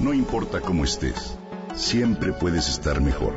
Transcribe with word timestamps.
No 0.00 0.14
importa 0.14 0.62
cómo 0.62 0.84
estés, 0.84 1.36
siempre 1.74 2.32
puedes 2.32 2.70
estar 2.70 3.02
mejor. 3.02 3.34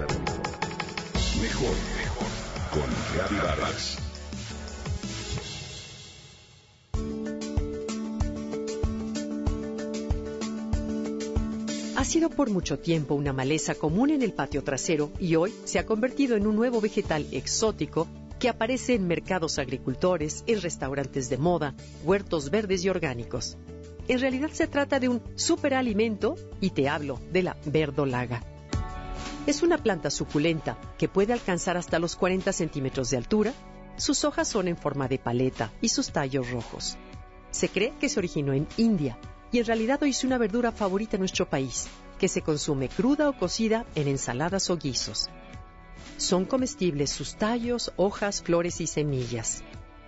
Mejor, 1.41 1.75
mejor. 1.97 2.27
Con 2.71 2.89
Reavivadas. 3.13 3.97
Ha 11.97 12.05
sido 12.05 12.29
por 12.29 12.49
mucho 12.49 12.79
tiempo 12.79 13.15
una 13.15 13.33
maleza 13.33 13.75
común 13.75 14.11
en 14.11 14.21
el 14.21 14.31
patio 14.31 14.63
trasero 14.63 15.11
y 15.19 15.35
hoy 15.35 15.53
se 15.65 15.79
ha 15.79 15.85
convertido 15.85 16.37
en 16.37 16.47
un 16.47 16.55
nuevo 16.55 16.79
vegetal 16.79 17.27
exótico 17.33 18.07
que 18.39 18.47
aparece 18.47 18.93
en 18.93 19.05
mercados 19.05 19.59
agricultores, 19.59 20.45
en 20.47 20.61
restaurantes 20.61 21.29
de 21.29 21.37
moda, 21.37 21.75
huertos 22.05 22.49
verdes 22.49 22.85
y 22.85 22.89
orgánicos. 22.89 23.57
En 24.07 24.19
realidad 24.19 24.49
se 24.51 24.67
trata 24.67 24.99
de 24.99 25.07
un 25.07 25.21
superalimento 25.35 26.35
y 26.59 26.71
te 26.71 26.89
hablo 26.89 27.21
de 27.31 27.43
la 27.43 27.57
verdolaga. 27.65 28.43
Es 29.47 29.63
una 29.63 29.77
planta 29.77 30.09
suculenta 30.09 30.77
que 30.97 31.07
puede 31.07 31.33
alcanzar 31.33 31.77
hasta 31.77 31.99
los 31.99 32.15
40 32.15 32.51
centímetros 32.51 33.09
de 33.09 33.17
altura. 33.17 33.53
Sus 33.95 34.25
hojas 34.25 34.47
son 34.47 34.67
en 34.67 34.77
forma 34.77 35.07
de 35.07 35.19
paleta 35.19 35.71
y 35.81 35.89
sus 35.89 36.11
tallos 36.11 36.49
rojos. 36.51 36.97
Se 37.51 37.69
cree 37.69 37.93
que 37.99 38.09
se 38.09 38.19
originó 38.19 38.53
en 38.53 38.67
India 38.77 39.17
y 39.51 39.59
en 39.59 39.65
realidad 39.65 40.01
hoy 40.01 40.09
es 40.09 40.23
una 40.23 40.37
verdura 40.37 40.71
favorita 40.71 41.15
en 41.15 41.21
nuestro 41.21 41.49
país, 41.49 41.87
que 42.17 42.27
se 42.27 42.41
consume 42.41 42.89
cruda 42.89 43.29
o 43.29 43.37
cocida 43.37 43.85
en 43.95 44.07
ensaladas 44.07 44.69
o 44.69 44.77
guisos. 44.77 45.29
Son 46.17 46.45
comestibles 46.45 47.11
sus 47.11 47.35
tallos, 47.35 47.93
hojas, 47.95 48.41
flores 48.41 48.81
y 48.81 48.87
semillas. 48.87 49.63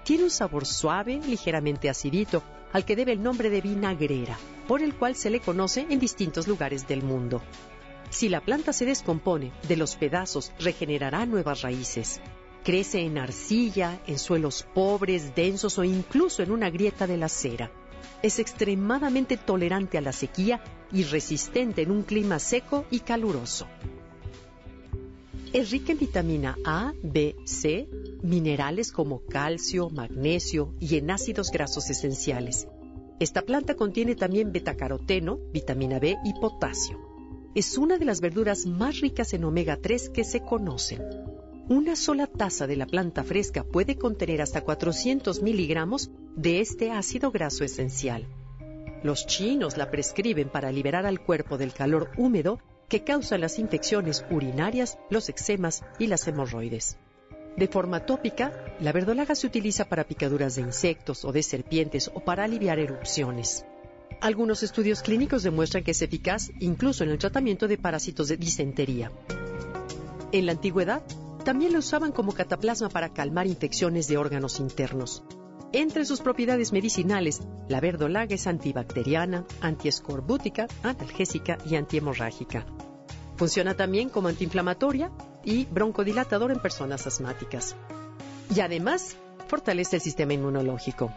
Tiene 0.06 0.26
un 0.26 0.30
sabor 0.30 0.68
suave, 0.68 1.20
ligeramente 1.26 1.90
acidito, 1.90 2.44
al 2.74 2.86
que 2.86 2.96
debe 2.96 3.14
el 3.14 3.24
nombre 3.24 3.50
de 3.50 3.60
vinagrera, 3.60 4.38
por 4.68 4.84
el 4.84 4.94
cual 4.94 5.16
se 5.16 5.32
le 5.32 5.40
conoce 5.40 5.88
en 5.90 6.00
distintos 6.00 6.48
lugares 6.48 6.88
del 6.88 7.02
mundo. 7.02 7.42
Si 8.12 8.30
la 8.30 8.40
planta 8.40 8.72
se 8.72 8.86
descompone, 8.86 9.52
de 9.68 9.78
los 9.78 9.96
pedazos 9.96 10.52
regenerará 10.60 11.26
nuevas 11.26 11.64
raíces. 11.64 12.22
Crece 12.64 13.00
en 13.02 13.18
arcilla, 13.18 14.00
en 14.06 14.20
suelos 14.20 14.68
pobres, 14.76 15.34
densos 15.34 15.80
o 15.80 15.84
incluso 15.84 16.44
en 16.44 16.52
una 16.52 16.70
grieta 16.70 17.08
de 17.08 17.18
la 17.18 17.26
acera. 17.26 17.72
Es 18.22 18.38
extremadamente 18.38 19.38
tolerante 19.38 19.98
a 19.98 20.02
la 20.02 20.14
sequía 20.14 20.64
y 20.92 21.04
resistente 21.06 21.82
en 21.82 21.90
un 21.90 22.04
clima 22.04 22.38
seco 22.38 22.86
y 22.92 23.00
caluroso. 23.00 23.66
Es 25.56 25.72
rica 25.72 25.94
en 25.94 26.00
vitamina 26.00 26.58
A, 26.66 26.92
B, 27.02 27.38
C, 27.46 27.88
minerales 28.22 28.92
como 28.92 29.22
calcio, 29.22 29.90
magnesio 29.90 30.76
y 30.82 30.98
en 30.98 31.10
ácidos 31.10 31.50
grasos 31.50 31.90
esenciales. 31.90 32.68
Esta 33.22 33.42
planta 33.42 33.76
contiene 33.76 34.16
también 34.16 34.52
betacaroteno, 34.52 35.40
vitamina 35.54 35.98
B 35.98 36.18
y 36.26 36.34
potasio. 36.42 37.00
Es 37.56 37.78
una 37.78 37.98
de 37.98 38.04
las 38.04 38.20
verduras 38.20 38.66
más 38.66 39.00
ricas 39.00 39.34
en 39.34 39.46
omega 39.46 39.78
3 39.82 40.10
que 40.10 40.26
se 40.26 40.42
conocen. 40.42 41.02
Una 41.70 41.96
sola 41.96 42.28
taza 42.28 42.68
de 42.68 42.76
la 42.76 42.86
planta 42.86 43.24
fresca 43.24 43.64
puede 43.64 43.96
contener 43.96 44.42
hasta 44.42 44.60
400 44.60 45.42
miligramos 45.42 46.12
de 46.36 46.60
este 46.60 46.92
ácido 46.92 47.32
graso 47.32 47.64
esencial. 47.64 48.28
Los 49.04 49.26
chinos 49.26 49.78
la 49.78 49.90
prescriben 49.90 50.50
para 50.50 50.74
liberar 50.74 51.06
al 51.06 51.24
cuerpo 51.24 51.58
del 51.58 51.72
calor 51.72 52.12
húmedo 52.18 52.60
que 52.88 53.04
causan 53.04 53.42
las 53.42 53.60
infecciones 53.60 54.26
urinarias, 54.30 54.98
los 55.10 55.30
eczemas 55.30 55.84
y 56.00 56.08
las 56.08 56.28
hemorroides. 56.28 56.98
De 57.58 57.68
forma 57.68 58.06
tópica, 58.06 58.52
la 58.82 58.92
verdolaga 58.92 59.34
se 59.34 59.48
utiliza 59.48 59.86
para 59.86 60.04
picaduras 60.04 60.56
de 60.56 60.62
insectos 60.62 61.24
o 61.24 61.32
de 61.32 61.42
serpientes 61.42 62.12
o 62.14 62.20
para 62.20 62.44
aliviar 62.44 62.80
erupciones. 62.80 63.66
Algunos 64.22 64.64
estudios 64.64 65.02
clínicos 65.02 65.44
demuestran 65.44 65.84
que 65.84 65.92
es 65.92 66.02
eficaz 66.02 66.52
incluso 66.60 67.04
en 67.04 67.12
el 67.12 67.18
tratamiento 67.18 67.68
de 67.68 67.78
parásitos 67.78 68.28
de 68.28 68.38
disentería. 68.38 69.12
En 70.32 70.46
la 70.46 70.52
antigüedad, 70.52 71.04
también 71.46 71.74
lo 71.74 71.80
usaban 71.80 72.12
como 72.12 72.34
cataplasma 72.34 72.90
para 72.90 73.14
calmar 73.14 73.48
infecciones 73.48 74.08
de 74.08 74.18
órganos 74.18 74.60
internos. 74.60 75.24
Entre 75.72 76.06
sus 76.06 76.22
propiedades 76.22 76.74
medicinales, 76.74 77.42
la 77.70 77.80
verdolaga 77.80 78.34
es 78.34 78.48
antibacteriana, 78.48 79.46
antiescorbútica, 79.62 80.68
analgésica 80.84 81.58
y 81.66 81.76
antihemorrágica. 81.76 82.66
Funciona 83.36 83.76
también 83.76 84.10
como 84.10 84.30
antiinflamatoria 84.30 85.12
y 85.44 85.66
broncodilatador 85.66 86.52
en 86.52 86.62
personas 86.62 87.06
asmáticas. 87.06 87.76
Y 88.56 88.62
además, 88.62 89.18
fortalece 89.48 89.98
el 89.98 90.02
sistema 90.02 90.34
inmunológico. 90.34 91.12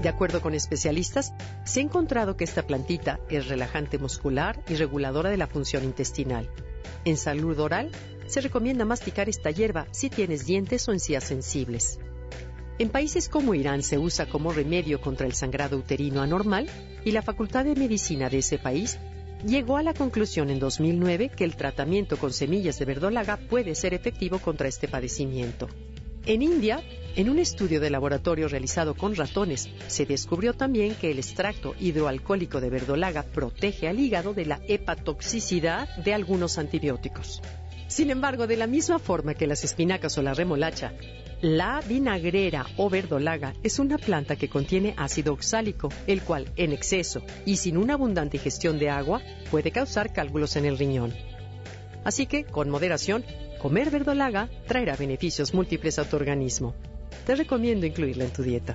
De 0.00 0.08
acuerdo 0.08 0.42
con 0.42 0.54
especialistas, 0.54 1.32
se 1.64 1.80
ha 1.80 1.82
encontrado 1.82 2.36
que 2.36 2.44
esta 2.44 2.66
plantita 2.66 3.20
es 3.30 3.48
relajante 3.48 3.98
muscular 3.98 4.62
y 4.68 4.74
reguladora 4.74 5.30
de 5.30 5.38
la 5.38 5.46
función 5.46 5.84
intestinal. 5.84 6.50
En 7.04 7.16
salud 7.16 7.58
oral, 7.58 7.90
se 8.26 8.40
recomienda 8.40 8.84
masticar 8.84 9.28
esta 9.28 9.50
hierba 9.50 9.86
si 9.92 10.10
tienes 10.10 10.46
dientes 10.46 10.88
o 10.88 10.92
encías 10.92 11.24
sensibles. 11.24 11.98
En 12.78 12.88
países 12.88 13.28
como 13.28 13.54
Irán 13.54 13.82
se 13.82 13.98
usa 13.98 14.26
como 14.26 14.52
remedio 14.52 15.00
contra 15.00 15.26
el 15.26 15.34
sangrado 15.34 15.76
uterino 15.76 16.22
anormal 16.22 16.68
y 17.04 17.12
la 17.12 17.22
Facultad 17.22 17.64
de 17.64 17.74
Medicina 17.74 18.28
de 18.28 18.38
ese 18.38 18.58
país 18.58 18.98
llegó 19.46 19.76
a 19.76 19.82
la 19.82 19.94
conclusión 19.94 20.50
en 20.50 20.58
2009 20.58 21.30
que 21.30 21.44
el 21.44 21.56
tratamiento 21.56 22.16
con 22.16 22.32
semillas 22.32 22.78
de 22.78 22.84
verdolaga 22.84 23.36
puede 23.36 23.74
ser 23.74 23.94
efectivo 23.94 24.38
contra 24.38 24.68
este 24.68 24.88
padecimiento. 24.88 25.68
En 26.26 26.40
India, 26.40 26.82
en 27.16 27.28
un 27.28 27.38
estudio 27.38 27.80
de 27.80 27.90
laboratorio 27.90 28.48
realizado 28.48 28.94
con 28.94 29.14
ratones, 29.14 29.68
se 29.88 30.06
descubrió 30.06 30.54
también 30.54 30.94
que 30.94 31.10
el 31.10 31.18
extracto 31.18 31.74
hidroalcohólico 31.78 32.62
de 32.62 32.70
verdolaga 32.70 33.22
protege 33.24 33.88
al 33.88 34.00
hígado 34.00 34.32
de 34.32 34.46
la 34.46 34.60
hepatoxicidad 34.66 35.86
de 35.96 36.14
algunos 36.14 36.56
antibióticos. 36.56 37.42
Sin 37.86 38.10
embargo, 38.10 38.46
de 38.46 38.56
la 38.56 38.66
misma 38.66 38.98
forma 38.98 39.34
que 39.34 39.46
las 39.46 39.64
espinacas 39.64 40.16
o 40.18 40.22
la 40.22 40.34
remolacha, 40.34 40.92
la 41.40 41.82
vinagrera 41.86 42.66
o 42.76 42.88
verdolaga 42.88 43.52
es 43.62 43.78
una 43.78 43.98
planta 43.98 44.36
que 44.36 44.48
contiene 44.48 44.94
ácido 44.96 45.34
oxálico, 45.34 45.90
el 46.06 46.22
cual, 46.22 46.50
en 46.56 46.72
exceso 46.72 47.22
y 47.44 47.56
sin 47.56 47.76
una 47.76 47.94
abundante 47.94 48.38
ingestión 48.38 48.78
de 48.78 48.88
agua, 48.88 49.20
puede 49.50 49.70
causar 49.70 50.12
cálculos 50.12 50.56
en 50.56 50.64
el 50.64 50.78
riñón. 50.78 51.12
Así 52.02 52.26
que, 52.26 52.44
con 52.44 52.70
moderación, 52.70 53.24
comer 53.60 53.90
verdolaga 53.90 54.48
traerá 54.66 54.96
beneficios 54.96 55.52
múltiples 55.54 55.98
a 55.98 56.08
tu 56.08 56.16
organismo. 56.16 56.74
Te 57.26 57.36
recomiendo 57.36 57.86
incluirla 57.86 58.24
en 58.24 58.32
tu 58.32 58.42
dieta. 58.42 58.74